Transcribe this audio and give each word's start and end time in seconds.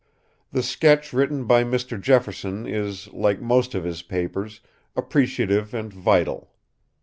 The 0.51 0.63
sketch 0.63 1.13
written 1.13 1.45
by 1.45 1.63
Mr. 1.63 2.01
Jefferson 2.01 2.65
is, 2.65 3.13
like 3.13 3.39
most 3.39 3.75
of 3.75 3.83
his 3.83 4.01
papers, 4.01 4.59
appreciative 4.95 5.75
and 5.75 5.93
vital. 5.93 6.49